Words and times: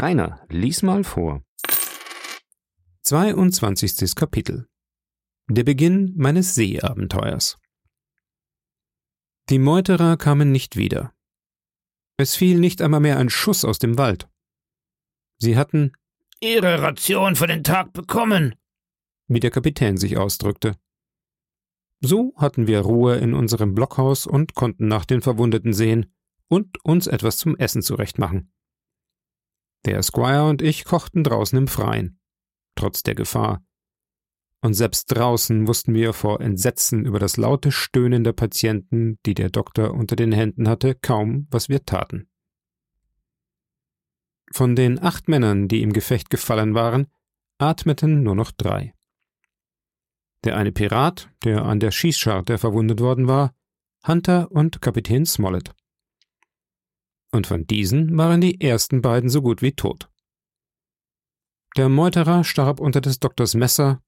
Rainer, 0.00 0.40
lies 0.48 0.82
mal 0.82 1.04
vor. 1.04 1.42
22. 3.02 4.14
Kapitel 4.14 4.68
Der 5.48 5.64
Beginn 5.64 6.14
meines 6.16 6.54
Seeabenteuers 6.54 7.58
Die 9.50 9.58
Meuterer 9.58 10.16
kamen 10.16 10.50
nicht 10.50 10.76
wieder. 10.76 11.12
Es 12.16 12.36
fiel 12.36 12.58
nicht 12.58 12.80
einmal 12.80 13.00
mehr 13.00 13.18
ein 13.18 13.28
Schuss 13.28 13.64
aus 13.64 13.78
dem 13.78 13.98
Wald. 13.98 14.28
Sie 15.38 15.56
hatten 15.56 15.92
Ihre 16.40 16.80
Ration 16.80 17.36
für 17.36 17.46
den 17.46 17.62
Tag 17.62 17.92
bekommen, 17.92 18.54
wie 19.28 19.40
der 19.40 19.50
Kapitän 19.50 19.96
sich 19.96 20.16
ausdrückte. 20.16 20.76
So 22.00 22.32
hatten 22.36 22.66
wir 22.66 22.80
Ruhe 22.80 23.16
in 23.18 23.34
unserem 23.34 23.74
Blockhaus 23.74 24.26
und 24.26 24.54
konnten 24.54 24.88
nach 24.88 25.04
den 25.04 25.20
Verwundeten 25.20 25.72
sehen 25.72 26.12
und 26.48 26.84
uns 26.84 27.06
etwas 27.06 27.38
zum 27.38 27.56
Essen 27.56 27.82
zurechtmachen. 27.82 28.52
Der 29.84 30.02
Squire 30.02 30.48
und 30.48 30.62
ich 30.62 30.84
kochten 30.84 31.24
draußen 31.24 31.58
im 31.58 31.66
Freien, 31.66 32.20
trotz 32.76 33.02
der 33.02 33.14
Gefahr. 33.14 33.64
Und 34.60 34.74
selbst 34.74 35.06
draußen 35.06 35.66
wussten 35.66 35.92
wir 35.92 36.12
vor 36.12 36.40
Entsetzen 36.40 37.04
über 37.04 37.18
das 37.18 37.36
laute 37.36 37.72
Stöhnen 37.72 38.22
der 38.22 38.32
Patienten, 38.32 39.18
die 39.26 39.34
der 39.34 39.50
Doktor 39.50 39.92
unter 39.92 40.14
den 40.14 40.30
Händen 40.30 40.68
hatte, 40.68 40.94
kaum, 40.94 41.48
was 41.50 41.68
wir 41.68 41.84
taten. 41.84 42.28
Von 44.52 44.76
den 44.76 45.02
acht 45.02 45.28
Männern, 45.28 45.66
die 45.66 45.82
im 45.82 45.92
Gefecht 45.92 46.30
gefallen 46.30 46.74
waren, 46.74 47.08
atmeten 47.58 48.22
nur 48.22 48.36
noch 48.36 48.52
drei. 48.52 48.94
Der 50.44 50.56
eine 50.56 50.70
Pirat, 50.70 51.28
der 51.42 51.64
an 51.64 51.80
der 51.80 51.90
Schießscharte 51.90 52.58
verwundet 52.58 53.00
worden 53.00 53.26
war, 53.26 53.54
Hunter 54.06 54.50
und 54.52 54.80
Kapitän 54.80 55.26
Smollett 55.26 55.74
und 57.32 57.46
von 57.46 57.66
diesen 57.66 58.16
waren 58.16 58.40
die 58.40 58.60
ersten 58.60 59.02
beiden 59.02 59.28
so 59.28 59.42
gut 59.42 59.62
wie 59.62 59.72
tot. 59.72 60.08
Der 61.76 61.88
Meuterer 61.88 62.44
starb 62.44 62.80
unter 62.80 63.00
des 63.00 63.18
Doktors 63.18 63.54
Messer, 63.54 64.02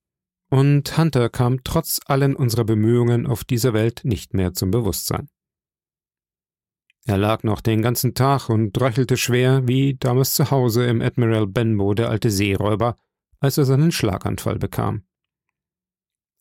und 0.50 0.96
Hunter 0.98 1.30
kam 1.30 1.64
trotz 1.64 2.00
allen 2.04 2.36
unserer 2.36 2.64
Bemühungen 2.64 3.26
auf 3.26 3.44
dieser 3.44 3.72
Welt 3.72 4.02
nicht 4.04 4.34
mehr 4.34 4.52
zum 4.52 4.70
Bewusstsein. 4.70 5.28
Er 7.06 7.18
lag 7.18 7.42
noch 7.42 7.60
den 7.60 7.82
ganzen 7.82 8.14
Tag 8.14 8.48
und 8.48 8.78
röchelte 8.80 9.16
schwer, 9.16 9.66
wie 9.66 9.94
damals 9.94 10.34
zu 10.34 10.50
Hause 10.50 10.86
im 10.86 11.02
Admiral 11.02 11.46
Benbow 11.46 11.94
der 11.94 12.08
alte 12.08 12.30
Seeräuber, 12.30 12.96
als 13.40 13.58
er 13.58 13.64
seinen 13.64 13.92
Schlaganfall 13.92 14.58
bekam. 14.58 15.04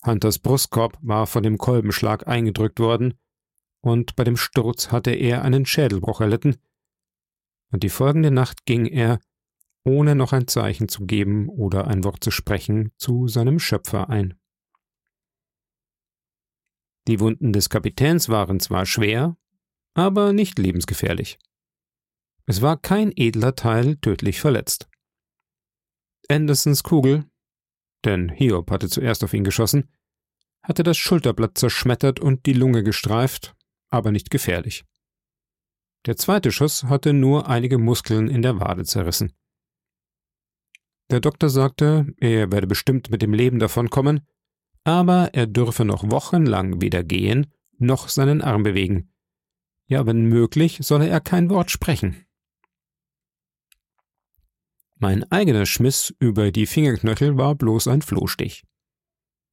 Hunters 0.05 0.39
Brustkorb 0.39 0.97
war 1.02 1.27
von 1.27 1.43
dem 1.43 1.58
Kolbenschlag 1.58 2.27
eingedrückt 2.27 2.80
worden, 2.80 3.15
und 3.81 4.15
bei 4.15 4.23
dem 4.23 4.38
Sturz 4.38 4.91
hatte 4.91 5.11
er 5.11 5.41
einen 5.41 5.65
Schädelbruch 5.65 6.21
erlitten, 6.21 6.58
und 7.73 7.83
die 7.83 7.89
folgende 7.89 8.31
Nacht 8.31 8.66
ging 8.66 8.85
er, 8.85 9.19
ohne 9.83 10.16
noch 10.16 10.31
ein 10.31 10.47
Zeichen 10.47 10.88
zu 10.88 11.05
geben 11.05 11.49
oder 11.49 11.88
ein 11.88 12.03
Wort 12.03 12.23
zu 12.23 12.31
sprechen, 12.31 12.93
zu 12.97 13.27
seinem 13.27 13.59
Schöpfer 13.59 14.09
ein. 14.09 14.39
Die 17.07 17.19
Wunden 17.19 17.52
des 17.52 17.69
Kapitäns 17.69 18.30
waren 18.30 18.59
zwar 18.61 18.85
schwer, 18.85 19.35
aber 19.95 20.31
nicht 20.31 20.57
lebensgefährlich. 20.59 21.39
Es 22.45 22.61
war 22.61 22.77
kein 22.77 23.11
edler 23.15 23.55
Teil 23.55 23.97
tödlich 23.97 24.39
verletzt. 24.39 24.87
Andersons 26.30 26.83
Kugel, 26.83 27.25
denn 28.05 28.30
Hiob 28.30 28.69
hatte 28.71 28.87
zuerst 28.87 29.23
auf 29.23 29.33
ihn 29.33 29.43
geschossen, 29.43 29.89
hatte 30.61 30.83
das 30.83 30.97
Schulterblatt 30.97 31.58
zerschmettert 31.58 32.19
und 32.19 32.45
die 32.45 32.53
Lunge 32.53 32.83
gestreift, 32.83 33.55
aber 33.89 34.11
nicht 34.11 34.30
gefährlich. 34.30 34.85
Der 36.05 36.17
zweite 36.17 36.51
Schuss 36.51 36.83
hatte 36.83 37.13
nur 37.13 37.47
einige 37.47 37.77
Muskeln 37.77 38.29
in 38.29 38.41
der 38.41 38.59
Wade 38.59 38.83
zerrissen. 38.83 39.33
Der 41.09 41.19
Doktor 41.19 41.49
sagte, 41.49 42.14
er 42.17 42.52
werde 42.52 42.67
bestimmt 42.67 43.09
mit 43.09 43.21
dem 43.21 43.33
Leben 43.33 43.59
davonkommen, 43.59 44.27
aber 44.83 45.33
er 45.33 45.47
dürfe 45.47 45.86
noch 45.86 46.09
wochenlang 46.09 46.81
weder 46.81 47.03
gehen 47.03 47.47
noch 47.80 48.09
seinen 48.09 48.42
Arm 48.42 48.63
bewegen. 48.63 49.11
Ja, 49.87 50.05
wenn 50.05 50.25
möglich, 50.25 50.80
solle 50.81 51.08
er 51.08 51.19
kein 51.19 51.49
Wort 51.49 51.71
sprechen. 51.71 52.25
Mein 54.97 55.30
eigener 55.31 55.65
Schmiss 55.65 56.13
über 56.19 56.52
die 56.52 56.65
Fingerknöchel 56.65 57.37
war 57.37 57.55
bloß 57.55 57.87
ein 57.89 58.02
Flohstich. 58.02 58.63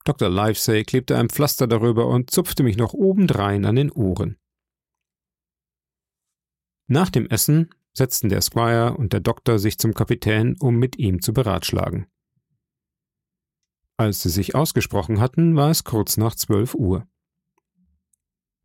Dr. 0.04 0.30
Livesey 0.30 0.84
klebte 0.84 1.18
ein 1.18 1.28
Pflaster 1.28 1.66
darüber 1.66 2.06
und 2.06 2.30
zupfte 2.30 2.62
mich 2.62 2.76
noch 2.76 2.94
obendrein 2.94 3.64
an 3.64 3.76
den 3.76 3.90
Ohren. 3.90 4.38
Nach 6.92 7.08
dem 7.08 7.28
Essen 7.28 7.70
setzten 7.92 8.30
der 8.30 8.40
Squire 8.40 8.96
und 8.96 9.12
der 9.12 9.20
Doktor 9.20 9.60
sich 9.60 9.78
zum 9.78 9.94
Kapitän, 9.94 10.56
um 10.58 10.74
mit 10.74 10.98
ihm 10.98 11.22
zu 11.22 11.32
beratschlagen. 11.32 12.06
Als 13.96 14.22
sie 14.22 14.28
sich 14.28 14.56
ausgesprochen 14.56 15.20
hatten, 15.20 15.54
war 15.54 15.70
es 15.70 15.84
kurz 15.84 16.16
nach 16.16 16.34
zwölf 16.34 16.74
Uhr. 16.74 17.06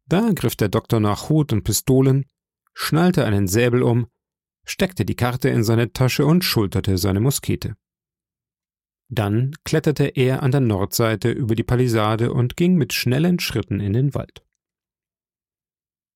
Da 0.07 0.31
griff 0.33 0.55
der 0.55 0.69
Doktor 0.69 0.99
nach 0.99 1.29
Hut 1.29 1.53
und 1.53 1.63
Pistolen, 1.63 2.25
schnallte 2.73 3.25
einen 3.25 3.47
Säbel 3.47 3.83
um, 3.83 4.07
steckte 4.63 5.05
die 5.05 5.15
Karte 5.15 5.49
in 5.49 5.63
seine 5.63 5.93
Tasche 5.93 6.25
und 6.25 6.43
schulterte 6.43 6.97
seine 6.97 7.19
Muskete. 7.19 7.75
Dann 9.07 9.51
kletterte 9.63 10.05
er 10.05 10.41
an 10.41 10.49
der 10.49 10.61
Nordseite 10.61 11.29
über 11.29 11.53
die 11.53 11.63
Palisade 11.63 12.33
und 12.33 12.57
ging 12.57 12.73
mit 12.73 12.91
schnellen 12.91 13.37
Schritten 13.37 13.79
in 13.79 13.93
den 13.93 14.15
Wald. 14.15 14.44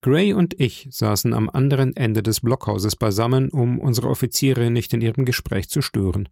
Gray 0.01 0.33
und 0.33 0.59
ich 0.59 0.87
saßen 0.91 1.33
am 1.33 1.49
anderen 1.49 1.95
Ende 1.95 2.23
des 2.23 2.39
Blockhauses 2.39 2.95
beisammen, 2.95 3.49
um 3.49 3.79
unsere 3.79 4.07
Offiziere 4.07 4.69
nicht 4.71 4.93
in 4.93 5.01
ihrem 5.01 5.25
Gespräch 5.25 5.69
zu 5.69 5.81
stören. 5.81 6.29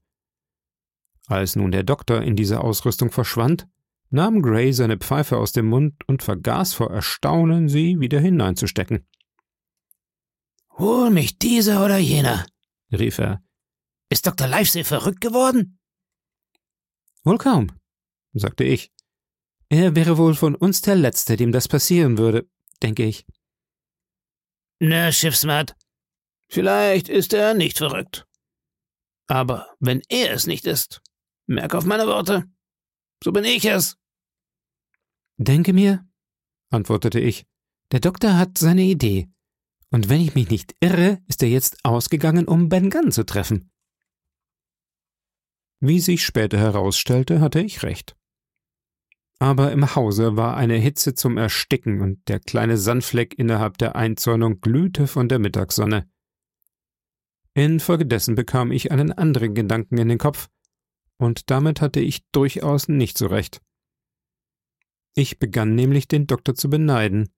Als 1.28 1.58
nun 1.58 1.72
der 1.72 1.84
Doktor 1.84 2.22
in 2.22 2.38
dieser 2.38 2.64
Ausrüstung 2.64 3.12
verschwand, 3.12 3.68
nahm 4.10 4.42
Gray 4.42 4.72
seine 4.72 4.98
Pfeife 4.98 5.38
aus 5.38 5.52
dem 5.52 5.68
Mund 5.68 6.08
und 6.08 6.24
vergaß 6.24 6.74
vor 6.74 6.92
Erstaunen, 6.92 7.68
sie 7.68 8.00
wieder 8.00 8.22
hineinzustecken. 8.22 9.06
Hol 10.78 11.10
mich 11.10 11.38
dieser 11.38 11.84
oder 11.84 11.98
jener, 11.98 12.46
rief 12.92 13.18
er. 13.18 13.44
Ist 14.10 14.26
Dr. 14.26 14.48
Livesey 14.48 14.86
verrückt 14.86 15.20
geworden? 15.20 15.80
Wohl 17.26 17.38
kaum, 17.38 17.72
sagte 18.34 18.64
ich. 18.64 18.94
Er 19.68 19.96
wäre 19.98 20.18
wohl 20.18 20.34
von 20.34 20.56
uns 20.56 20.80
der 20.80 20.96
Letzte, 20.96 21.36
dem 21.36 21.52
das 21.52 21.68
passieren 21.68 22.18
würde, 22.18 22.48
denke 22.82 23.04
ich. 23.04 23.26
Na, 24.80 25.12
Schiffsmat, 25.12 25.76
vielleicht 26.50 27.10
ist 27.10 27.34
er 27.34 27.54
nicht 27.54 27.78
verrückt. 27.78 28.28
Aber 29.28 29.76
wenn 29.80 30.02
er 30.08 30.32
es 30.32 30.48
nicht 30.48 30.66
ist, 30.66 31.02
merk 31.48 31.74
auf 31.74 31.86
meine 31.86 32.08
Worte, 32.08 32.46
so 33.24 33.32
bin 33.32 33.44
ich 33.44 33.66
es. 33.66 33.98
Denke 35.38 35.74
mir, 35.74 36.08
antwortete 36.70 37.20
ich, 37.20 37.46
der 37.92 38.00
Doktor 38.00 38.38
hat 38.38 38.58
seine 38.58 38.84
Idee. 38.84 39.30
Und 39.90 40.10
wenn 40.10 40.22
ich 40.22 40.36
mich 40.36 40.50
nicht 40.50 40.76
irre, 40.80 41.22
ist 41.28 41.42
er 41.42 41.50
jetzt 41.50 41.84
ausgegangen, 41.84 42.48
um 42.48 42.70
Ben 42.70 42.90
Gunn 42.90 43.12
zu 43.12 43.26
treffen. 43.26 43.72
Wie 45.80 46.00
sich 46.00 46.26
später 46.26 46.58
herausstellte, 46.58 47.40
hatte 47.40 47.62
ich 47.62 47.84
recht 47.84 48.18
aber 49.40 49.72
im 49.72 49.96
Hause 49.96 50.36
war 50.36 50.58
eine 50.58 50.78
Hitze 50.78 51.14
zum 51.14 51.38
Ersticken 51.38 52.02
und 52.02 52.28
der 52.28 52.40
kleine 52.40 52.78
Sandfleck 52.78 53.38
innerhalb 53.38 53.78
der 53.78 53.96
Einzäunung 53.96 54.62
glühte 54.62 55.06
von 55.08 55.30
der 55.30 55.40
Mittagssonne. 55.40 56.10
Infolgedessen 57.54 58.36
bekam 58.36 58.72
ich 58.72 58.92
einen 58.92 59.12
anderen 59.12 59.54
Gedanken 59.54 59.98
in 59.98 60.10
den 60.10 60.18
Kopf, 60.18 60.50
und 61.20 61.50
damit 61.50 61.82
hatte 61.82 62.00
ich 62.00 62.28
durchaus 62.32 62.88
nicht 62.88 63.18
so 63.18 63.28
recht. 63.28 63.62
Ich 65.16 65.40
begann 65.40 65.74
nämlich 65.74 66.08
den 66.08 66.28
Doktor 66.28 66.54
zu 66.54 66.70
beneiden, 66.70 67.30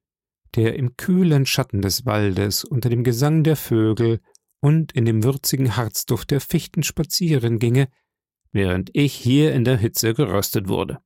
der 0.55 0.75
im 0.75 0.97
kühlen 0.97 1.45
Schatten 1.45 1.81
des 1.81 2.05
Waldes 2.05 2.65
unter 2.65 2.89
dem 2.89 3.03
Gesang 3.03 3.43
der 3.43 3.55
Vögel 3.55 4.19
und 4.61 4.91
in 4.93 5.05
dem 5.05 5.23
würzigen 5.23 5.77
Harzduft 5.77 6.31
der 6.31 6.41
Fichten 6.41 6.83
spazieren 6.83 7.59
ginge, 7.59 7.87
während 8.51 8.89
ich 8.93 9.13
hier 9.13 9.53
in 9.53 9.63
der 9.63 9.77
Hitze 9.77 10.13
geröstet 10.13 10.67
wurde 10.67 10.99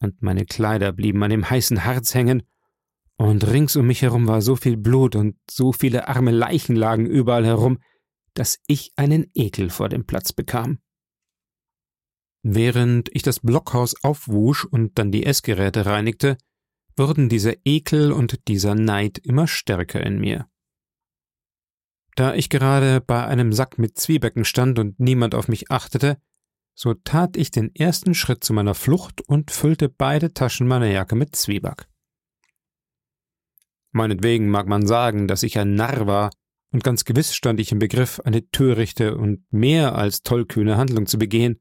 und 0.00 0.22
meine 0.22 0.46
Kleider 0.46 0.92
blieben 0.92 1.22
an 1.22 1.30
dem 1.30 1.48
heißen 1.48 1.84
Harz 1.84 2.14
hängen, 2.14 2.42
und 3.16 3.46
rings 3.46 3.76
um 3.76 3.86
mich 3.86 4.00
herum 4.00 4.26
war 4.26 4.40
so 4.40 4.56
viel 4.56 4.78
Blut 4.78 5.14
und 5.14 5.36
so 5.50 5.72
viele 5.72 6.08
arme 6.08 6.30
Leichen 6.30 6.74
lagen 6.74 7.04
überall 7.04 7.44
herum, 7.44 7.78
dass 8.32 8.58
ich 8.66 8.92
einen 8.96 9.30
Ekel 9.34 9.68
vor 9.68 9.90
dem 9.90 10.06
Platz 10.06 10.32
bekam. 10.32 10.78
Während 12.42 13.14
ich 13.14 13.22
das 13.22 13.40
Blockhaus 13.40 14.02
aufwusch 14.02 14.64
und 14.64 14.98
dann 14.98 15.12
die 15.12 15.26
Essgeräte 15.26 15.84
reinigte, 15.84 16.38
wurden 16.96 17.28
dieser 17.28 17.54
Ekel 17.66 18.12
und 18.12 18.48
dieser 18.48 18.74
Neid 18.74 19.18
immer 19.18 19.46
stärker 19.46 20.00
in 20.00 20.18
mir. 20.18 20.48
Da 22.16 22.34
ich 22.34 22.48
gerade 22.48 23.00
bei 23.00 23.26
einem 23.26 23.52
Sack 23.52 23.78
mit 23.78 23.98
Zwiebecken 23.98 24.46
stand 24.46 24.78
und 24.78 24.98
niemand 24.98 25.34
auf 25.34 25.48
mich 25.48 25.70
achtete, 25.70 26.16
so 26.82 26.94
tat 26.94 27.36
ich 27.36 27.50
den 27.50 27.74
ersten 27.74 28.14
Schritt 28.14 28.42
zu 28.42 28.54
meiner 28.54 28.74
Flucht 28.74 29.20
und 29.28 29.50
füllte 29.50 29.90
beide 29.90 30.32
Taschen 30.32 30.66
meiner 30.66 30.86
Jacke 30.86 31.14
mit 31.14 31.36
Zwieback. 31.36 31.86
Meinetwegen 33.92 34.48
mag 34.48 34.66
man 34.66 34.86
sagen, 34.86 35.28
dass 35.28 35.42
ich 35.42 35.58
ein 35.58 35.74
Narr 35.74 36.06
war, 36.06 36.30
und 36.72 36.82
ganz 36.82 37.04
gewiss 37.04 37.34
stand 37.34 37.60
ich 37.60 37.70
im 37.70 37.80
Begriff, 37.80 38.20
eine 38.20 38.48
törichte 38.48 39.18
und 39.18 39.44
mehr 39.52 39.94
als 39.94 40.22
tollkühne 40.22 40.78
Handlung 40.78 41.04
zu 41.04 41.18
begehen. 41.18 41.60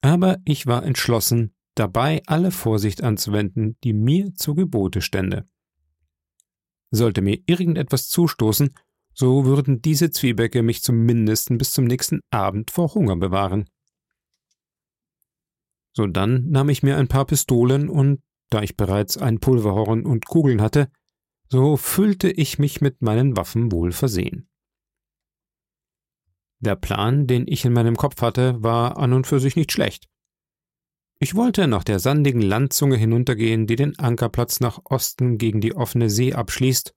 Aber 0.00 0.38
ich 0.44 0.66
war 0.66 0.84
entschlossen, 0.84 1.54
dabei 1.76 2.20
alle 2.26 2.50
Vorsicht 2.50 3.04
anzuwenden, 3.04 3.76
die 3.84 3.92
mir 3.92 4.34
zu 4.34 4.56
Gebote 4.56 5.02
stände. 5.02 5.48
Sollte 6.90 7.22
mir 7.22 7.38
irgendetwas 7.46 8.08
zustoßen, 8.08 8.74
so 9.14 9.44
würden 9.44 9.82
diese 9.82 10.10
Zwiebäcke 10.10 10.64
mich 10.64 10.82
zumindest 10.82 11.56
bis 11.56 11.70
zum 11.70 11.84
nächsten 11.84 12.22
Abend 12.30 12.72
vor 12.72 12.92
Hunger 12.92 13.14
bewahren. 13.14 13.66
So 15.92 16.06
dann 16.06 16.48
nahm 16.48 16.68
ich 16.68 16.82
mir 16.82 16.96
ein 16.96 17.08
paar 17.08 17.26
Pistolen 17.26 17.88
und, 17.88 18.22
da 18.50 18.62
ich 18.62 18.76
bereits 18.76 19.16
ein 19.16 19.40
Pulverhorn 19.40 20.04
und 20.04 20.26
Kugeln 20.26 20.60
hatte, 20.60 20.90
so 21.48 21.76
fühlte 21.76 22.30
ich 22.30 22.58
mich 22.58 22.80
mit 22.80 23.02
meinen 23.02 23.36
Waffen 23.36 23.72
wohl 23.72 23.92
versehen. 23.92 24.48
Der 26.60 26.76
Plan, 26.76 27.26
den 27.26 27.46
ich 27.48 27.64
in 27.64 27.72
meinem 27.72 27.96
Kopf 27.96 28.20
hatte, 28.20 28.62
war 28.62 28.98
an 28.98 29.12
und 29.12 29.26
für 29.26 29.40
sich 29.40 29.56
nicht 29.56 29.72
schlecht. 29.72 30.08
Ich 31.18 31.34
wollte 31.34 31.66
nach 31.66 31.84
der 31.84 31.98
sandigen 31.98 32.40
Landzunge 32.40 32.96
hinuntergehen, 32.96 33.66
die 33.66 33.76
den 33.76 33.98
Ankerplatz 33.98 34.60
nach 34.60 34.80
Osten 34.84 35.38
gegen 35.38 35.60
die 35.60 35.74
offene 35.74 36.08
See 36.08 36.32
abschließt, 36.32 36.94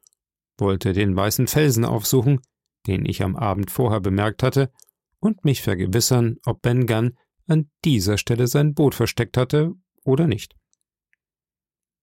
wollte 0.58 0.94
den 0.94 1.16
weißen 1.16 1.48
Felsen 1.48 1.84
aufsuchen, 1.86 2.42
den 2.88 3.06
ich 3.06 3.24
am 3.24 3.36
Abend 3.36 3.72
vorher 3.72 4.02
bemerkt 4.02 4.44
hatte, 4.44 4.72
und 5.20 5.46
mich 5.46 5.62
vergewissern, 5.62 6.38
ob 6.46 6.62
Ben 6.62 6.86
Gunn 6.86 7.18
an 7.48 7.70
dieser 7.84 8.18
Stelle 8.18 8.48
sein 8.48 8.74
Boot 8.74 8.96
versteckt 8.96 9.38
hatte 9.38 9.74
oder 10.04 10.28
nicht. 10.28 10.56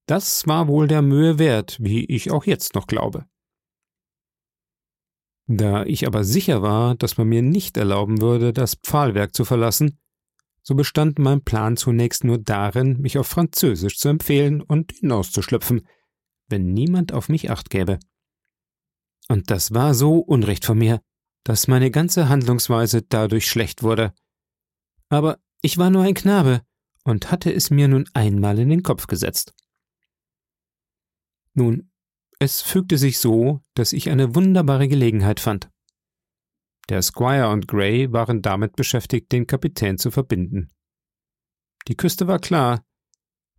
Das 0.07 0.47
war 0.47 0.67
wohl 0.67 0.87
der 0.87 1.01
Mühe 1.01 1.39
wert, 1.39 1.77
wie 1.79 2.05
ich 2.05 2.31
auch 2.31 2.45
jetzt 2.45 2.75
noch 2.75 2.87
glaube. 2.87 3.25
Da 5.47 5.83
ich 5.85 6.07
aber 6.07 6.23
sicher 6.23 6.61
war, 6.61 6.95
dass 6.95 7.17
man 7.17 7.27
mir 7.27 7.41
nicht 7.41 7.77
erlauben 7.77 8.21
würde, 8.21 8.53
das 8.53 8.75
Pfahlwerk 8.75 9.35
zu 9.35 9.45
verlassen, 9.45 9.99
so 10.63 10.75
bestand 10.75 11.17
mein 11.19 11.43
Plan 11.43 11.75
zunächst 11.75 12.23
nur 12.23 12.37
darin, 12.37 13.01
mich 13.01 13.17
auf 13.17 13.27
Französisch 13.27 13.97
zu 13.97 14.09
empfehlen 14.09 14.61
und 14.61 14.91
hinauszuschlüpfen, 14.91 15.87
wenn 16.47 16.73
niemand 16.73 17.13
auf 17.13 17.29
mich 17.29 17.49
acht 17.49 17.69
gäbe. 17.69 17.99
Und 19.27 19.49
das 19.49 19.73
war 19.73 19.93
so 19.93 20.19
Unrecht 20.19 20.65
von 20.65 20.77
mir, 20.77 21.01
dass 21.43 21.67
meine 21.67 21.89
ganze 21.89 22.29
Handlungsweise 22.29 23.01
dadurch 23.01 23.47
schlecht 23.47 23.81
wurde. 23.81 24.13
Aber 25.11 25.39
ich 25.61 25.77
war 25.77 25.89
nur 25.89 26.03
ein 26.03 26.13
Knabe 26.13 26.61
und 27.03 27.31
hatte 27.31 27.53
es 27.53 27.69
mir 27.69 27.89
nun 27.89 28.05
einmal 28.13 28.57
in 28.59 28.69
den 28.69 28.81
Kopf 28.81 29.07
gesetzt. 29.07 29.53
Nun, 31.53 31.91
es 32.39 32.61
fügte 32.61 32.97
sich 32.97 33.19
so, 33.19 33.61
dass 33.73 33.91
ich 33.91 34.09
eine 34.09 34.35
wunderbare 34.35 34.87
Gelegenheit 34.87 35.41
fand. 35.41 35.69
Der 36.87 37.01
Squire 37.01 37.49
und 37.49 37.67
Gray 37.67 38.11
waren 38.13 38.41
damit 38.41 38.77
beschäftigt, 38.77 39.33
den 39.33 39.47
Kapitän 39.47 39.97
zu 39.97 40.11
verbinden. 40.11 40.69
Die 41.89 41.97
Küste 41.97 42.27
war 42.27 42.39
klar. 42.39 42.85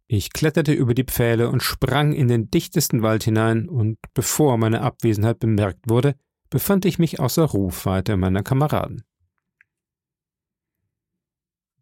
Ich 0.06 0.32
kletterte 0.32 0.72
über 0.72 0.94
die 0.94 1.04
Pfähle 1.04 1.50
und 1.50 1.62
sprang 1.62 2.14
in 2.14 2.28
den 2.28 2.50
dichtesten 2.50 3.02
Wald 3.02 3.24
hinein, 3.24 3.68
und 3.68 3.98
bevor 4.14 4.56
meine 4.56 4.80
Abwesenheit 4.80 5.38
bemerkt 5.38 5.88
wurde, 5.88 6.16
befand 6.48 6.86
ich 6.86 6.98
mich 6.98 7.20
außer 7.20 7.44
Rufweite 7.44 8.16
meiner 8.16 8.42
Kameraden. 8.42 9.04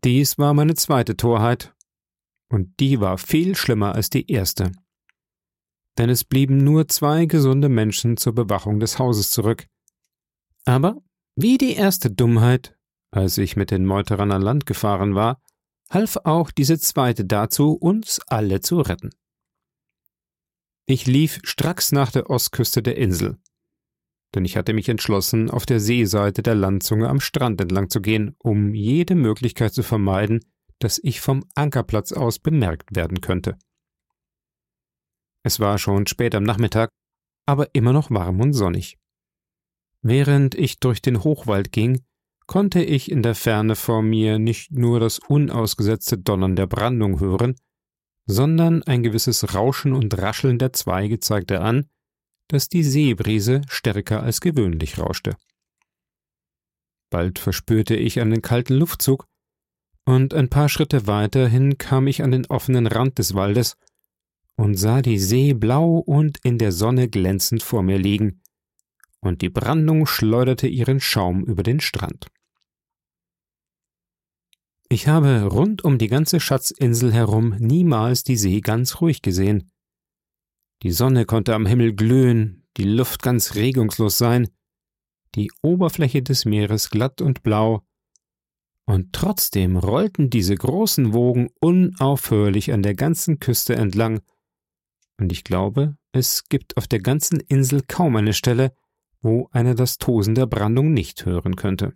Dies 0.04 0.38
war 0.38 0.54
meine 0.54 0.74
zweite 0.74 1.16
Torheit, 1.16 1.74
und 2.50 2.80
die 2.80 3.00
war 3.00 3.18
viel 3.18 3.54
schlimmer 3.54 3.94
als 3.94 4.10
die 4.10 4.30
erste 4.30 4.72
denn 6.00 6.08
es 6.08 6.24
blieben 6.24 6.56
nur 6.56 6.88
zwei 6.88 7.26
gesunde 7.26 7.68
Menschen 7.68 8.16
zur 8.16 8.34
Bewachung 8.34 8.80
des 8.80 8.98
Hauses 8.98 9.30
zurück. 9.30 9.66
Aber, 10.64 10.96
wie 11.36 11.58
die 11.58 11.74
erste 11.74 12.10
Dummheit, 12.10 12.74
als 13.10 13.36
ich 13.36 13.54
mit 13.54 13.70
den 13.70 13.84
Meuterern 13.84 14.32
an 14.32 14.40
Land 14.40 14.64
gefahren 14.64 15.14
war, 15.14 15.42
half 15.90 16.16
auch 16.24 16.50
diese 16.50 16.78
zweite 16.78 17.26
dazu, 17.26 17.74
uns 17.74 18.20
alle 18.28 18.60
zu 18.60 18.80
retten. 18.80 19.10
Ich 20.86 21.06
lief 21.06 21.40
stracks 21.44 21.92
nach 21.92 22.10
der 22.10 22.30
Ostküste 22.30 22.82
der 22.82 22.96
Insel, 22.96 23.36
denn 24.34 24.44
ich 24.44 24.56
hatte 24.56 24.72
mich 24.72 24.88
entschlossen, 24.88 25.50
auf 25.50 25.66
der 25.66 25.80
Seeseite 25.80 26.42
der 26.42 26.54
Landzunge 26.54 27.08
am 27.08 27.20
Strand 27.20 27.60
entlang 27.60 27.90
zu 27.90 28.00
gehen, 28.00 28.36
um 28.38 28.74
jede 28.74 29.14
Möglichkeit 29.14 29.74
zu 29.74 29.82
vermeiden, 29.82 30.40
dass 30.78 31.00
ich 31.02 31.20
vom 31.20 31.44
Ankerplatz 31.54 32.12
aus 32.12 32.38
bemerkt 32.38 32.94
werden 32.94 33.20
könnte. 33.20 33.58
Es 35.42 35.60
war 35.60 35.78
schon 35.78 36.06
spät 36.06 36.34
am 36.34 36.42
Nachmittag, 36.42 36.90
aber 37.46 37.74
immer 37.74 37.92
noch 37.92 38.10
warm 38.10 38.40
und 38.40 38.52
sonnig. 38.52 38.98
Während 40.02 40.54
ich 40.54 40.80
durch 40.80 41.02
den 41.02 41.24
Hochwald 41.24 41.72
ging, 41.72 42.02
konnte 42.46 42.82
ich 42.82 43.10
in 43.10 43.22
der 43.22 43.34
Ferne 43.34 43.76
vor 43.76 44.02
mir 44.02 44.38
nicht 44.38 44.72
nur 44.72 45.00
das 45.00 45.18
unausgesetzte 45.18 46.18
Donnern 46.18 46.56
der 46.56 46.66
Brandung 46.66 47.20
hören, 47.20 47.54
sondern 48.26 48.82
ein 48.82 49.02
gewisses 49.02 49.54
Rauschen 49.54 49.92
und 49.92 50.16
Rascheln 50.18 50.58
der 50.58 50.72
Zweige 50.72 51.20
zeigte 51.20 51.60
an, 51.60 51.88
dass 52.52 52.68
die 52.68 52.82
Seebrise 52.82 53.62
stärker 53.68 54.22
als 54.22 54.40
gewöhnlich 54.40 54.98
rauschte. 54.98 55.36
Bald 57.10 57.38
verspürte 57.38 57.96
ich 57.96 58.20
einen 58.20 58.42
kalten 58.42 58.74
Luftzug, 58.74 59.26
und 60.04 60.34
ein 60.34 60.48
paar 60.48 60.68
Schritte 60.68 61.06
weiterhin 61.06 61.78
kam 61.78 62.06
ich 62.06 62.22
an 62.22 62.30
den 62.30 62.46
offenen 62.46 62.86
Rand 62.86 63.18
des 63.18 63.34
Waldes 63.34 63.76
und 64.56 64.74
sah 64.76 65.02
die 65.02 65.18
See 65.18 65.54
blau 65.54 65.98
und 65.98 66.38
in 66.42 66.58
der 66.58 66.72
Sonne 66.72 67.08
glänzend 67.08 67.62
vor 67.62 67.82
mir 67.82 67.98
liegen, 67.98 68.42
und 69.20 69.42
die 69.42 69.48
Brandung 69.48 70.06
schleuderte 70.06 70.66
ihren 70.66 71.00
Schaum 71.00 71.44
über 71.44 71.62
den 71.62 71.80
Strand. 71.80 72.26
Ich 74.88 75.06
habe 75.06 75.44
rund 75.44 75.84
um 75.84 75.98
die 75.98 76.08
ganze 76.08 76.40
Schatzinsel 76.40 77.12
herum 77.12 77.54
niemals 77.58 78.24
die 78.24 78.36
See 78.36 78.60
ganz 78.60 79.00
ruhig 79.00 79.22
gesehen. 79.22 79.69
Die 80.82 80.92
Sonne 80.92 81.26
konnte 81.26 81.54
am 81.54 81.66
Himmel 81.66 81.94
glühen, 81.94 82.66
die 82.76 82.84
Luft 82.84 83.22
ganz 83.22 83.54
regungslos 83.54 84.18
sein, 84.18 84.48
die 85.34 85.50
Oberfläche 85.62 86.22
des 86.22 86.44
Meeres 86.44 86.90
glatt 86.90 87.20
und 87.20 87.42
blau, 87.42 87.82
und 88.86 89.12
trotzdem 89.12 89.76
rollten 89.76 90.30
diese 90.30 90.54
großen 90.54 91.12
Wogen 91.12 91.50
unaufhörlich 91.60 92.72
an 92.72 92.82
der 92.82 92.94
ganzen 92.94 93.38
Küste 93.38 93.76
entlang 93.76 94.20
und 95.20 95.30
ich 95.32 95.44
glaube, 95.44 95.96
es 96.12 96.48
gibt 96.48 96.76
auf 96.78 96.88
der 96.88 97.00
ganzen 97.00 97.40
Insel 97.40 97.82
kaum 97.86 98.16
eine 98.16 98.32
Stelle, 98.32 98.72
wo 99.20 99.48
einer 99.52 99.74
das 99.74 99.98
Tosen 99.98 100.34
der 100.34 100.46
Brandung 100.46 100.94
nicht 100.94 101.26
hören 101.26 101.56
könnte. 101.56 101.92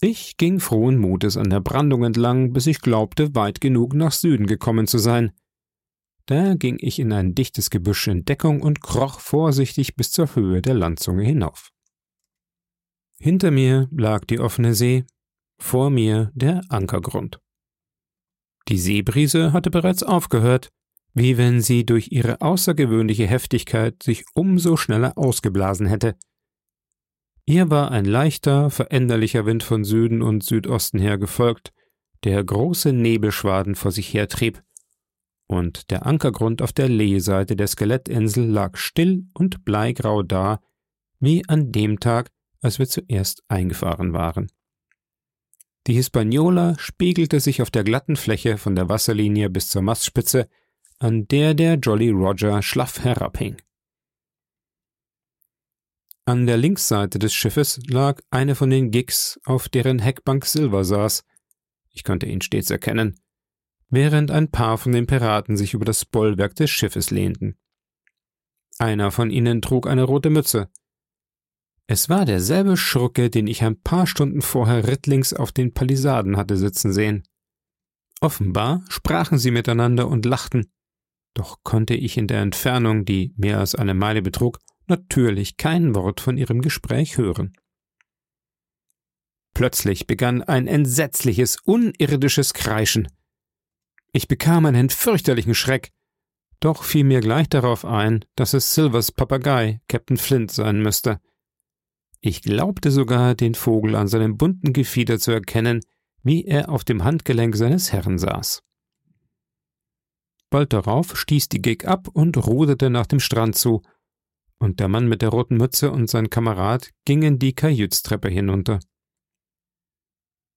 Ich 0.00 0.38
ging 0.38 0.60
frohen 0.60 0.96
Mutes 0.96 1.36
an 1.36 1.50
der 1.50 1.60
Brandung 1.60 2.04
entlang, 2.04 2.52
bis 2.52 2.66
ich 2.66 2.80
glaubte, 2.80 3.34
weit 3.34 3.60
genug 3.60 3.94
nach 3.94 4.12
Süden 4.12 4.46
gekommen 4.46 4.86
zu 4.86 4.98
sein. 4.98 5.32
Da 6.28 6.56
ging 6.56 6.76
ich 6.78 6.98
in 6.98 7.10
ein 7.14 7.34
dichtes 7.34 7.70
Gebüsch 7.70 8.06
in 8.06 8.26
Deckung 8.26 8.60
und 8.60 8.82
kroch 8.82 9.18
vorsichtig 9.18 9.96
bis 9.96 10.10
zur 10.10 10.34
Höhe 10.34 10.60
der 10.60 10.74
Landzunge 10.74 11.24
hinauf. 11.24 11.70
Hinter 13.18 13.50
mir 13.50 13.88
lag 13.90 14.26
die 14.26 14.38
offene 14.38 14.74
See, 14.74 15.06
vor 15.58 15.88
mir 15.88 16.30
der 16.34 16.60
Ankergrund. 16.68 17.40
Die 18.68 18.76
Seebrise 18.76 19.54
hatte 19.54 19.70
bereits 19.70 20.02
aufgehört, 20.02 20.68
wie 21.14 21.38
wenn 21.38 21.62
sie 21.62 21.86
durch 21.86 22.12
ihre 22.12 22.42
außergewöhnliche 22.42 23.26
Heftigkeit 23.26 24.02
sich 24.02 24.24
umso 24.34 24.76
schneller 24.76 25.16
ausgeblasen 25.16 25.86
hätte. 25.86 26.14
Ihr 27.46 27.70
war 27.70 27.90
ein 27.90 28.04
leichter, 28.04 28.68
veränderlicher 28.68 29.46
Wind 29.46 29.62
von 29.62 29.82
Süden 29.82 30.20
und 30.20 30.44
Südosten 30.44 30.98
her 30.98 31.16
gefolgt, 31.16 31.72
der 32.24 32.44
große 32.44 32.92
Nebelschwaden 32.92 33.74
vor 33.74 33.92
sich 33.92 34.12
hertrieb, 34.12 34.62
und 35.48 35.90
der 35.90 36.06
Ankergrund 36.06 36.62
auf 36.62 36.72
der 36.72 36.88
Lehseite 36.88 37.56
der 37.56 37.66
Skelettinsel 37.66 38.46
lag 38.46 38.76
still 38.76 39.26
und 39.34 39.64
bleigrau 39.64 40.22
da, 40.22 40.60
wie 41.18 41.42
an 41.48 41.72
dem 41.72 41.98
Tag, 41.98 42.30
als 42.60 42.78
wir 42.78 42.86
zuerst 42.86 43.42
eingefahren 43.48 44.12
waren. 44.12 44.52
Die 45.86 45.94
Hispaniola 45.94 46.76
spiegelte 46.78 47.40
sich 47.40 47.62
auf 47.62 47.70
der 47.70 47.82
glatten 47.82 48.16
Fläche 48.16 48.58
von 48.58 48.76
der 48.76 48.88
Wasserlinie 48.88 49.48
bis 49.48 49.70
zur 49.70 49.82
Mastspitze 49.82 50.48
an 50.98 51.26
der 51.28 51.54
der 51.54 51.74
Jolly 51.74 52.10
Roger 52.10 52.60
schlaff 52.60 53.04
herabhing. 53.04 53.56
An 56.24 56.46
der 56.46 56.58
Linksseite 56.58 57.18
des 57.18 57.32
Schiffes 57.32 57.80
lag 57.86 58.20
eine 58.30 58.54
von 58.54 58.68
den 58.68 58.90
Gigs, 58.90 59.40
auf 59.44 59.68
deren 59.68 59.98
Heckbank 59.98 60.44
Silver 60.44 60.84
saß. 60.84 61.24
Ich 61.90 62.04
konnte 62.04 62.26
ihn 62.26 62.42
stets 62.42 62.70
erkennen, 62.70 63.18
während 63.90 64.30
ein 64.30 64.50
paar 64.50 64.78
von 64.78 64.92
den 64.92 65.06
Piraten 65.06 65.56
sich 65.56 65.74
über 65.74 65.84
das 65.84 66.04
Bollwerk 66.04 66.54
des 66.54 66.70
Schiffes 66.70 67.10
lehnten. 67.10 67.56
Einer 68.78 69.10
von 69.10 69.30
ihnen 69.30 69.62
trug 69.62 69.86
eine 69.86 70.04
rote 70.04 70.30
Mütze. 70.30 70.68
Es 71.86 72.08
war 72.08 72.24
derselbe 72.24 72.76
Schurke, 72.76 73.30
den 73.30 73.46
ich 73.46 73.64
ein 73.64 73.80
paar 73.80 74.06
Stunden 74.06 74.42
vorher 74.42 74.86
rittlings 74.86 75.32
auf 75.32 75.52
den 75.52 75.72
Palisaden 75.72 76.36
hatte 76.36 76.56
sitzen 76.56 76.92
sehen. 76.92 77.22
Offenbar 78.20 78.84
sprachen 78.88 79.38
sie 79.38 79.50
miteinander 79.50 80.08
und 80.08 80.26
lachten, 80.26 80.70
doch 81.34 81.62
konnte 81.62 81.94
ich 81.94 82.16
in 82.16 82.26
der 82.26 82.40
Entfernung, 82.40 83.04
die 83.04 83.32
mehr 83.36 83.60
als 83.60 83.76
eine 83.76 83.94
Meile 83.94 84.22
betrug, 84.22 84.58
natürlich 84.88 85.56
kein 85.56 85.94
Wort 85.94 86.20
von 86.20 86.36
ihrem 86.36 86.62
Gespräch 86.62 87.16
hören. 87.16 87.52
Plötzlich 89.54 90.06
begann 90.06 90.42
ein 90.42 90.66
entsetzliches, 90.66 91.58
unirdisches 91.64 92.54
Kreischen. 92.54 93.08
Ich 94.12 94.28
bekam 94.28 94.66
einen 94.66 94.90
fürchterlichen 94.90 95.54
Schreck, 95.54 95.92
doch 96.60 96.82
fiel 96.82 97.04
mir 97.04 97.20
gleich 97.20 97.48
darauf 97.48 97.84
ein, 97.84 98.24
dass 98.34 98.54
es 98.54 98.74
Silvers 98.74 99.12
Papagei, 99.12 99.80
Captain 99.88 100.16
Flint, 100.16 100.50
sein 100.50 100.82
müsste. 100.82 101.20
Ich 102.20 102.42
glaubte 102.42 102.90
sogar, 102.90 103.34
den 103.34 103.54
Vogel 103.54 103.94
an 103.94 104.08
seinem 104.08 104.36
bunten 104.36 104.72
Gefieder 104.72 105.18
zu 105.18 105.30
erkennen, 105.30 105.80
wie 106.22 106.44
er 106.44 106.68
auf 106.68 106.82
dem 106.82 107.04
Handgelenk 107.04 107.54
seines 107.54 107.92
Herrn 107.92 108.18
saß. 108.18 108.64
Bald 110.50 110.72
darauf 110.72 111.16
stieß 111.16 111.48
die 111.48 111.62
Gig 111.62 111.86
ab 111.86 112.08
und 112.12 112.36
ruderte 112.46 112.90
nach 112.90 113.06
dem 113.06 113.20
Strand 113.20 113.54
zu, 113.54 113.82
und 114.58 114.80
der 114.80 114.88
Mann 114.88 115.06
mit 115.06 115.22
der 115.22 115.28
roten 115.28 115.56
Mütze 115.56 115.92
und 115.92 116.10
sein 116.10 116.30
Kamerad 116.30 116.90
gingen 117.04 117.38
die 117.38 117.54
Kajütstreppe 117.54 118.28
hinunter. 118.28 118.80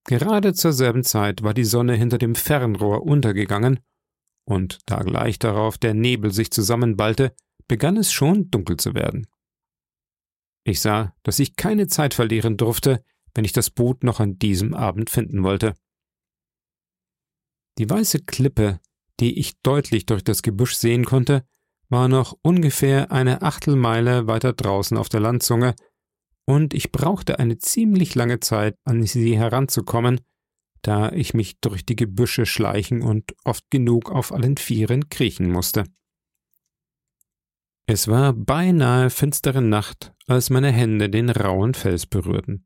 Gerade 0.05 0.53
zur 0.53 0.73
selben 0.73 1.03
Zeit 1.03 1.43
war 1.43 1.53
die 1.53 1.63
Sonne 1.63 1.95
hinter 1.95 2.17
dem 2.17 2.35
Fernrohr 2.35 3.03
untergegangen, 3.03 3.79
und 4.45 4.79
da 4.87 5.03
gleich 5.03 5.39
darauf 5.39 5.77
der 5.77 5.93
Nebel 5.93 6.31
sich 6.31 6.51
zusammenballte, 6.51 7.35
begann 7.67 7.97
es 7.97 8.11
schon 8.11 8.49
dunkel 8.49 8.77
zu 8.77 8.95
werden. 8.95 9.27
Ich 10.63 10.81
sah, 10.81 11.15
dass 11.23 11.39
ich 11.39 11.55
keine 11.55 11.87
Zeit 11.87 12.13
verlieren 12.13 12.57
durfte, 12.57 13.03
wenn 13.33 13.45
ich 13.45 13.53
das 13.53 13.69
Boot 13.69 14.03
noch 14.03 14.19
an 14.19 14.37
diesem 14.37 14.73
Abend 14.73 15.09
finden 15.09 15.43
wollte. 15.43 15.75
Die 17.77 17.89
weiße 17.89 18.19
Klippe, 18.25 18.79
die 19.19 19.39
ich 19.39 19.59
deutlich 19.61 20.05
durch 20.05 20.23
das 20.23 20.41
Gebüsch 20.41 20.75
sehen 20.75 21.05
konnte, 21.05 21.45
war 21.89 22.07
noch 22.07 22.37
ungefähr 22.41 23.11
eine 23.11 23.41
Achtelmeile 23.41 24.27
weiter 24.27 24.53
draußen 24.53 24.97
auf 24.97 25.09
der 25.09 25.19
Landzunge, 25.19 25.75
und 26.45 26.73
ich 26.73 26.91
brauchte 26.91 27.39
eine 27.39 27.57
ziemlich 27.57 28.15
lange 28.15 28.39
Zeit, 28.39 28.75
an 28.83 29.03
sie 29.03 29.37
heranzukommen, 29.37 30.21
da 30.81 31.11
ich 31.11 31.33
mich 31.33 31.59
durch 31.59 31.85
die 31.85 31.95
Gebüsche 31.95 32.45
schleichen 32.45 33.01
und 33.01 33.35
oft 33.43 33.69
genug 33.69 34.11
auf 34.11 34.31
allen 34.31 34.57
Vieren 34.57 35.09
kriechen 35.09 35.49
musste. 35.51 35.83
Es 37.85 38.07
war 38.07 38.33
beinahe 38.33 39.09
finstere 39.09 39.61
Nacht, 39.61 40.13
als 40.27 40.49
meine 40.49 40.71
Hände 40.71 41.09
den 41.09 41.29
rauen 41.29 41.73
Fels 41.73 42.05
berührten. 42.05 42.65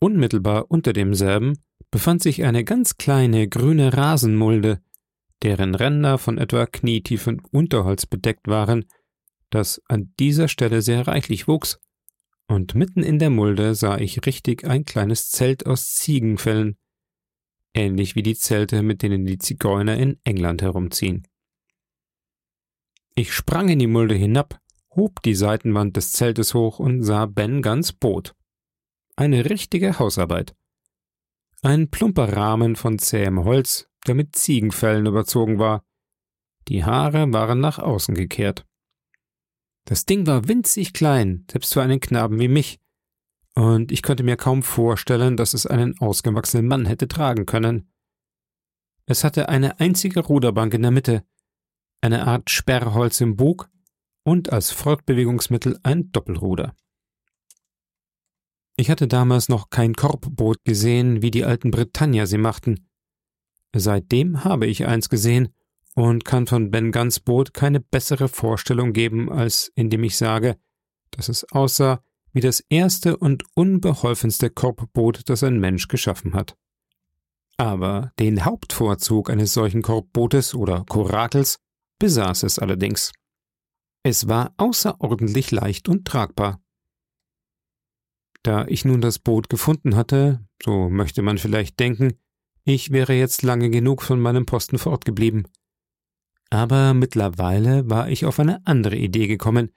Unmittelbar 0.00 0.70
unter 0.70 0.92
demselben 0.92 1.58
befand 1.90 2.22
sich 2.22 2.44
eine 2.44 2.64
ganz 2.64 2.96
kleine 2.96 3.48
grüne 3.48 3.92
Rasenmulde, 3.96 4.80
deren 5.42 5.74
Ränder 5.74 6.18
von 6.18 6.38
etwa 6.38 6.66
knietiefem 6.66 7.40
Unterholz 7.50 8.06
bedeckt 8.06 8.48
waren, 8.48 8.84
das 9.50 9.82
an 9.88 10.12
dieser 10.18 10.48
Stelle 10.48 10.82
sehr 10.82 11.06
reichlich 11.06 11.48
wuchs, 11.48 11.80
und 12.48 12.74
mitten 12.74 13.02
in 13.02 13.18
der 13.18 13.30
Mulde 13.30 13.74
sah 13.74 13.98
ich 13.98 14.26
richtig 14.26 14.64
ein 14.64 14.84
kleines 14.84 15.30
Zelt 15.30 15.66
aus 15.66 15.94
Ziegenfellen, 15.94 16.76
ähnlich 17.74 18.16
wie 18.16 18.22
die 18.22 18.34
Zelte, 18.34 18.82
mit 18.82 19.02
denen 19.02 19.26
die 19.26 19.38
Zigeuner 19.38 19.96
in 19.96 20.18
England 20.24 20.62
herumziehen. 20.62 21.26
Ich 23.14 23.32
sprang 23.32 23.68
in 23.68 23.78
die 23.78 23.86
Mulde 23.86 24.14
hinab, 24.14 24.60
hob 24.94 25.22
die 25.22 25.34
Seitenwand 25.34 25.96
des 25.96 26.12
Zeltes 26.12 26.54
hoch 26.54 26.78
und 26.78 27.02
sah 27.02 27.26
Ben 27.26 27.62
ganz 27.62 27.92
Boot. 27.92 28.34
Eine 29.16 29.50
richtige 29.50 29.98
Hausarbeit. 29.98 30.54
Ein 31.62 31.90
plumper 31.90 32.32
Rahmen 32.36 32.76
von 32.76 32.98
zähem 32.98 33.44
Holz, 33.44 33.88
der 34.06 34.14
mit 34.14 34.36
Ziegenfellen 34.36 35.06
überzogen 35.06 35.58
war. 35.58 35.84
Die 36.68 36.84
Haare 36.84 37.32
waren 37.32 37.60
nach 37.60 37.78
außen 37.78 38.14
gekehrt. 38.14 38.67
Das 39.88 40.04
Ding 40.04 40.26
war 40.26 40.46
winzig 40.48 40.92
klein, 40.92 41.46
selbst 41.50 41.72
für 41.72 41.80
einen 41.80 41.98
Knaben 41.98 42.38
wie 42.38 42.48
mich, 42.48 42.78
und 43.54 43.90
ich 43.90 44.02
konnte 44.02 44.22
mir 44.22 44.36
kaum 44.36 44.62
vorstellen, 44.62 45.38
dass 45.38 45.54
es 45.54 45.66
einen 45.66 45.98
ausgewachsenen 45.98 46.68
Mann 46.68 46.84
hätte 46.84 47.08
tragen 47.08 47.46
können. 47.46 47.90
Es 49.06 49.24
hatte 49.24 49.48
eine 49.48 49.80
einzige 49.80 50.20
Ruderbank 50.20 50.74
in 50.74 50.82
der 50.82 50.90
Mitte, 50.90 51.24
eine 52.02 52.26
Art 52.26 52.50
Sperrholz 52.50 53.22
im 53.22 53.36
Bug 53.36 53.70
und 54.24 54.52
als 54.52 54.72
Fortbewegungsmittel 54.72 55.80
ein 55.82 56.12
Doppelruder. 56.12 56.76
Ich 58.76 58.90
hatte 58.90 59.08
damals 59.08 59.48
noch 59.48 59.70
kein 59.70 59.94
Korbboot 59.94 60.62
gesehen, 60.64 61.22
wie 61.22 61.30
die 61.30 61.46
alten 61.46 61.70
Britannier 61.70 62.26
sie 62.26 62.36
machten. 62.36 62.90
Seitdem 63.74 64.44
habe 64.44 64.66
ich 64.66 64.86
eins 64.86 65.08
gesehen 65.08 65.48
und 65.98 66.24
kann 66.24 66.46
von 66.46 66.70
Ben 66.70 66.92
Guns 66.92 67.18
Boot 67.18 67.52
keine 67.52 67.80
bessere 67.80 68.28
Vorstellung 68.28 68.92
geben, 68.92 69.32
als 69.32 69.72
indem 69.74 70.04
ich 70.04 70.16
sage, 70.16 70.56
dass 71.10 71.28
es 71.28 71.44
aussah 71.50 72.04
wie 72.32 72.40
das 72.40 72.60
erste 72.68 73.16
und 73.16 73.42
unbeholfenste 73.56 74.48
Korbboot, 74.48 75.28
das 75.28 75.42
ein 75.42 75.58
Mensch 75.58 75.88
geschaffen 75.88 76.34
hat. 76.34 76.56
Aber 77.56 78.12
den 78.20 78.44
Hauptvorzug 78.44 79.28
eines 79.28 79.52
solchen 79.52 79.82
Korbbootes 79.82 80.54
oder 80.54 80.84
Korakels 80.88 81.58
besaß 81.98 82.44
es 82.44 82.60
allerdings. 82.60 83.10
Es 84.04 84.28
war 84.28 84.54
außerordentlich 84.56 85.50
leicht 85.50 85.88
und 85.88 86.04
tragbar. 86.04 86.62
Da 88.44 88.68
ich 88.68 88.84
nun 88.84 89.00
das 89.00 89.18
Boot 89.18 89.48
gefunden 89.48 89.96
hatte, 89.96 90.46
so 90.62 90.88
möchte 90.88 91.22
man 91.22 91.38
vielleicht 91.38 91.80
denken, 91.80 92.20
ich 92.62 92.92
wäre 92.92 93.14
jetzt 93.14 93.42
lange 93.42 93.68
genug 93.68 94.02
von 94.02 94.20
meinem 94.20 94.46
Posten 94.46 94.78
fortgeblieben. 94.78 95.48
Aber 96.50 96.94
mittlerweile 96.94 97.88
war 97.90 98.08
ich 98.08 98.24
auf 98.24 98.40
eine 98.40 98.66
andere 98.66 98.96
Idee 98.96 99.26
gekommen, 99.26 99.70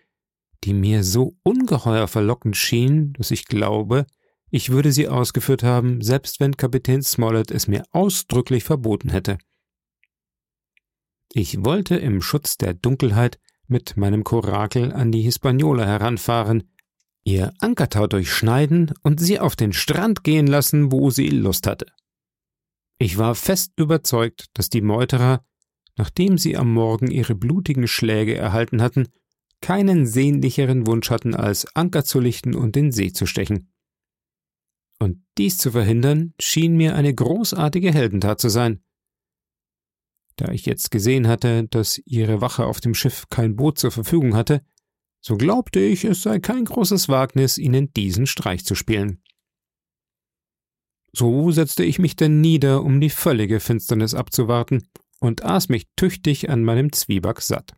die 0.63 0.73
mir 0.73 1.03
so 1.03 1.35
ungeheuer 1.43 2.07
verlockend 2.07 2.55
schien, 2.55 3.13
dass 3.13 3.31
ich 3.31 3.45
glaube, 3.45 4.05
ich 4.49 4.69
würde 4.69 4.91
sie 4.91 5.07
ausgeführt 5.07 5.63
haben, 5.63 6.01
selbst 6.01 6.39
wenn 6.39 6.57
Kapitän 6.57 7.01
Smollett 7.01 7.51
es 7.51 7.67
mir 7.67 7.83
ausdrücklich 7.91 8.63
verboten 8.63 9.09
hätte. 9.09 9.37
Ich 11.33 11.63
wollte 11.63 11.95
im 11.95 12.21
Schutz 12.21 12.57
der 12.57 12.73
Dunkelheit 12.73 13.39
mit 13.67 13.95
meinem 13.95 14.25
Korakel 14.25 14.91
an 14.91 15.13
die 15.13 15.21
Hispaniola 15.21 15.85
heranfahren, 15.85 16.69
ihr 17.23 17.53
Ankertau 17.59 18.07
durchschneiden 18.07 18.93
und 19.01 19.21
sie 19.21 19.39
auf 19.39 19.55
den 19.55 19.71
Strand 19.71 20.23
gehen 20.23 20.47
lassen, 20.47 20.91
wo 20.91 21.09
sie 21.09 21.29
Lust 21.29 21.67
hatte. 21.67 21.85
Ich 22.97 23.17
war 23.17 23.33
fest 23.33 23.71
überzeugt, 23.77 24.47
dass 24.53 24.69
die 24.69 24.81
Meuterer, 24.81 25.45
nachdem 25.97 26.37
sie 26.37 26.57
am 26.57 26.73
Morgen 26.73 27.09
ihre 27.11 27.35
blutigen 27.35 27.87
Schläge 27.87 28.35
erhalten 28.35 28.81
hatten, 28.81 29.07
keinen 29.61 30.05
sehnlicheren 30.05 30.87
Wunsch 30.87 31.09
hatten, 31.09 31.35
als 31.35 31.75
Anker 31.75 32.03
zu 32.03 32.19
lichten 32.19 32.55
und 32.55 32.75
den 32.75 32.91
See 32.91 33.11
zu 33.11 33.25
stechen. 33.25 33.71
Und 34.99 35.23
dies 35.37 35.57
zu 35.57 35.71
verhindern, 35.71 36.33
schien 36.39 36.75
mir 36.75 36.95
eine 36.95 37.13
großartige 37.13 37.93
Heldentat 37.93 38.39
zu 38.39 38.49
sein. 38.49 38.83
Da 40.35 40.51
ich 40.51 40.65
jetzt 40.65 40.91
gesehen 40.91 41.27
hatte, 41.27 41.67
dass 41.67 41.99
ihre 42.05 42.41
Wache 42.41 42.65
auf 42.65 42.81
dem 42.81 42.93
Schiff 42.93 43.27
kein 43.29 43.55
Boot 43.55 43.77
zur 43.77 43.91
Verfügung 43.91 44.35
hatte, 44.35 44.63
so 45.23 45.37
glaubte 45.37 45.79
ich, 45.79 46.03
es 46.03 46.23
sei 46.23 46.39
kein 46.39 46.65
großes 46.65 47.07
Wagnis, 47.09 47.59
ihnen 47.59 47.93
diesen 47.93 48.25
Streich 48.25 48.65
zu 48.65 48.73
spielen. 48.73 49.21
So 51.13 51.51
setzte 51.51 51.83
ich 51.83 51.99
mich 51.99 52.15
denn 52.15 52.41
nieder, 52.41 52.83
um 52.83 53.01
die 53.01 53.09
völlige 53.09 53.59
Finsternis 53.59 54.15
abzuwarten, 54.15 54.89
und 55.21 55.45
aß 55.45 55.69
mich 55.69 55.87
tüchtig 55.95 56.49
an 56.49 56.63
meinem 56.63 56.91
Zwieback 56.91 57.41
satt. 57.41 57.73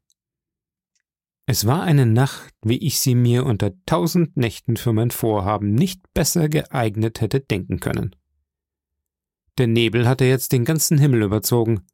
Es 1.46 1.68
war 1.68 1.84
eine 1.84 2.06
Nacht, 2.06 2.54
wie 2.64 2.78
ich 2.78 3.00
sie 3.00 3.16
mir 3.16 3.46
unter 3.46 3.74
tausend 3.86 4.38
Nächten 4.38 4.78
für 4.78 4.94
mein 4.94 5.12
Vorhaben 5.12 5.76
nicht 5.76 6.02
besser 6.14 6.48
geeignet 6.48 7.20
hätte 7.20 7.42
denken 7.42 7.82
können. 7.82 8.16
Der 9.58 9.68
Nebel 9.68 10.08
hatte 10.08 10.26
jetzt 10.26 10.54
den 10.54 10.64
ganzen 10.64 10.98
Himmel 10.98 11.22
überzogen. 11.22 11.86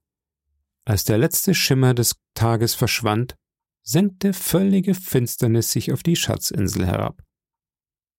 Als 0.86 1.03
der 1.03 1.18
letzte 1.18 1.56
Schimmer 1.56 1.96
des 1.96 2.15
Tages 2.36 2.75
verschwand, 2.75 3.36
senkte 3.82 4.34
völlige 4.34 4.94
Finsternis 4.94 5.72
sich 5.72 5.91
auf 5.91 6.03
die 6.03 6.15
Schatzinsel 6.15 6.86
herab. 6.86 7.24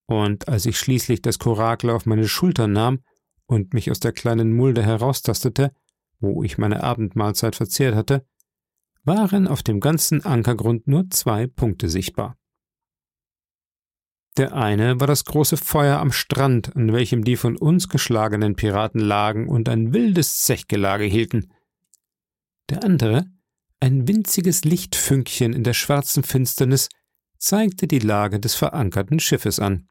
Und 0.05 0.49
als 0.49 0.65
ich 0.65 0.77
schließlich 0.77 1.21
das 1.21 1.39
Korakel 1.39 1.91
auf 1.91 2.05
meine 2.05 2.27
Schulter 2.27 2.67
nahm 2.67 2.99
und 3.45 3.73
mich 3.73 3.89
aus 3.89 4.01
der 4.01 4.11
kleinen 4.11 4.53
Mulde 4.53 4.83
heraustastete, 4.83 5.71
wo 6.21 6.43
ich 6.43 6.57
meine 6.57 6.83
Abendmahlzeit 6.83 7.55
verzehrt 7.55 7.95
hatte, 7.95 8.25
waren 9.03 9.47
auf 9.47 9.63
dem 9.63 9.79
ganzen 9.79 10.23
Ankergrund 10.23 10.87
nur 10.87 11.09
zwei 11.09 11.47
Punkte 11.47 11.89
sichtbar. 11.89 12.37
Der 14.37 14.53
eine 14.55 14.99
war 14.99 15.07
das 15.07 15.25
große 15.25 15.57
Feuer 15.57 15.97
am 15.99 16.11
Strand, 16.11 16.75
an 16.75 16.93
welchem 16.93 17.23
die 17.25 17.35
von 17.35 17.57
uns 17.57 17.89
geschlagenen 17.89 18.55
Piraten 18.55 19.01
lagen 19.01 19.49
und 19.49 19.67
ein 19.67 19.93
wildes 19.93 20.41
Zechgelage 20.41 21.03
hielten. 21.03 21.51
Der 22.69 22.83
andere, 22.85 23.25
ein 23.81 24.07
winziges 24.07 24.63
Lichtfünkchen 24.63 25.51
in 25.51 25.63
der 25.63 25.73
schwarzen 25.73 26.23
Finsternis, 26.23 26.87
zeigte 27.37 27.87
die 27.87 27.99
Lage 27.99 28.39
des 28.39 28.55
verankerten 28.55 29.19
Schiffes 29.19 29.59
an. 29.59 29.89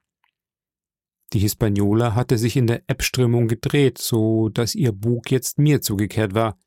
Die 1.32 1.38
Hispaniola 1.38 2.14
hatte 2.14 2.38
sich 2.38 2.56
in 2.56 2.66
der 2.66 2.82
Ebbströmung 2.88 3.46
gedreht, 3.46 3.98
so 3.98 4.48
dass 4.48 4.74
ihr 4.74 4.92
Bug 4.92 5.30
jetzt 5.30 5.58
mir 5.58 5.80
zugekehrt 5.80 6.34
war. 6.34 6.58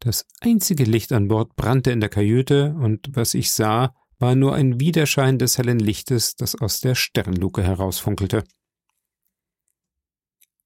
Das 0.00 0.26
einzige 0.40 0.84
Licht 0.84 1.12
an 1.12 1.28
Bord 1.28 1.54
brannte 1.56 1.90
in 1.90 2.00
der 2.00 2.08
Kajüte, 2.08 2.74
und 2.78 3.08
was 3.14 3.34
ich 3.34 3.52
sah, 3.52 3.94
war 4.18 4.34
nur 4.34 4.54
ein 4.54 4.80
Widerschein 4.80 5.38
des 5.38 5.58
hellen 5.58 5.78
Lichtes, 5.78 6.36
das 6.36 6.54
aus 6.54 6.80
der 6.80 6.94
Sternluke 6.94 7.62
herausfunkelte. 7.62 8.44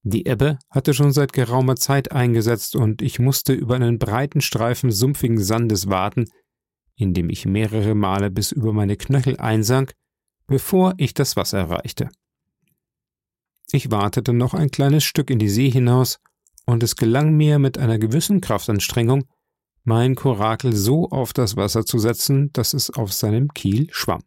Die 0.02 0.26
Ebbe 0.26 0.58
hatte 0.70 0.94
schon 0.94 1.12
seit 1.12 1.32
geraumer 1.32 1.76
Zeit 1.76 2.12
eingesetzt 2.12 2.76
und 2.76 3.02
ich 3.02 3.18
musste 3.18 3.52
über 3.52 3.74
einen 3.74 3.98
breiten 3.98 4.40
Streifen 4.40 4.90
sumpfigen 4.90 5.42
Sandes 5.42 5.88
warten, 5.88 6.26
in 6.94 7.14
dem 7.14 7.30
ich 7.30 7.46
mehrere 7.46 7.94
Male 7.94 8.30
bis 8.30 8.52
über 8.52 8.72
meine 8.72 8.96
Knöchel 8.96 9.36
einsank, 9.38 9.92
bevor 10.46 10.94
ich 10.98 11.14
das 11.14 11.36
Wasser 11.36 11.58
erreichte. 11.58 12.08
Ich 13.70 13.90
wartete 13.90 14.32
noch 14.32 14.54
ein 14.54 14.70
kleines 14.70 15.04
Stück 15.04 15.30
in 15.30 15.38
die 15.38 15.50
See 15.50 15.70
hinaus, 15.70 16.20
und 16.64 16.82
es 16.82 16.96
gelang 16.96 17.34
mir 17.34 17.58
mit 17.58 17.78
einer 17.78 17.98
gewissen 17.98 18.40
Kraftanstrengung, 18.40 19.24
mein 19.84 20.14
Korakel 20.14 20.74
so 20.74 21.08
auf 21.08 21.32
das 21.32 21.56
Wasser 21.56 21.84
zu 21.84 21.98
setzen, 21.98 22.52
dass 22.52 22.74
es 22.74 22.90
auf 22.90 23.12
seinem 23.12 23.48
Kiel 23.54 23.88
schwamm. 23.90 24.22